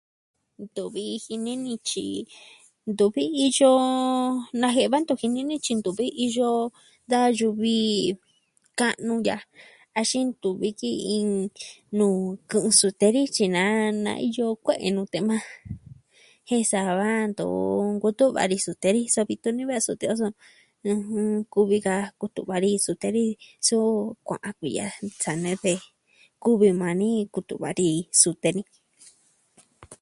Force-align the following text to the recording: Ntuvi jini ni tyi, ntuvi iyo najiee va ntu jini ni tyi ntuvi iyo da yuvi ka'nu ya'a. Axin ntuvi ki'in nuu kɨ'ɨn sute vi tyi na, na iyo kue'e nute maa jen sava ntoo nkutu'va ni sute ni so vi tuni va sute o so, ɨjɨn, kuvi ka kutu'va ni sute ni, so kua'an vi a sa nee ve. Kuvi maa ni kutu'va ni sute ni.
Ntuvi 0.63 1.03
jini 1.25 1.53
ni 1.63 1.73
tyi, 1.87 2.07
ntuvi 2.91 3.23
iyo 3.45 3.71
najiee 4.59 4.91
va 4.91 4.97
ntu 5.01 5.13
jini 5.21 5.41
ni 5.49 5.55
tyi 5.63 5.73
ntuvi 5.77 6.05
iyo 6.25 6.49
da 7.11 7.19
yuvi 7.39 7.77
ka'nu 8.79 9.13
ya'a. 9.27 9.43
Axin 9.99 10.27
ntuvi 10.33 10.69
ki'in 10.79 11.29
nuu 11.97 12.19
kɨ'ɨn 12.49 12.73
sute 12.79 13.07
vi 13.15 13.21
tyi 13.35 13.45
na, 13.55 13.63
na 14.05 14.11
iyo 14.27 14.45
kue'e 14.65 14.87
nute 14.95 15.19
maa 15.29 15.43
jen 16.47 16.63
sava 16.71 17.07
ntoo 17.31 17.59
nkutu'va 17.95 18.41
ni 18.49 18.57
sute 18.65 18.89
ni 18.95 19.01
so 19.13 19.21
vi 19.29 19.35
tuni 19.43 19.63
va 19.69 19.85
sute 19.87 20.05
o 20.13 20.15
so, 20.21 20.27
ɨjɨn, 20.91 21.29
kuvi 21.53 21.77
ka 21.85 21.95
kutu'va 22.19 22.55
ni 22.63 22.69
sute 22.85 23.07
ni, 23.15 23.25
so 23.67 23.77
kua'an 24.27 24.55
vi 24.61 24.71
a 24.85 24.87
sa 25.23 25.31
nee 25.43 25.57
ve. 25.63 25.73
Kuvi 26.43 26.69
maa 26.81 26.95
ni 27.01 27.09
kutu'va 27.33 27.69
ni 27.79 27.87
sute 28.21 28.49
ni. 28.57 28.63